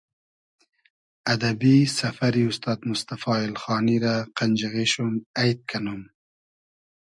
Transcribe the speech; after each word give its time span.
ادئبی 1.33 1.75
سئفئری 1.97 2.43
اوستاد 2.45 2.79
موستئفا 2.87 3.33
اېلخانی 3.41 3.97
رۂ 4.03 4.13
قئنجیغې 4.37 4.85
شوم 4.91 5.13
اݷد 5.41 5.59
کئنوم 5.69 6.01